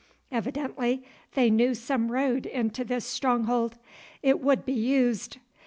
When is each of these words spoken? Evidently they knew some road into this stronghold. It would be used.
Evidently 0.31 1.03
they 1.35 1.51
knew 1.51 1.75
some 1.75 2.11
road 2.11 2.47
into 2.47 2.83
this 2.83 3.05
stronghold. 3.05 3.77
It 4.23 4.39
would 4.41 4.65
be 4.65 4.73
used. 4.73 5.37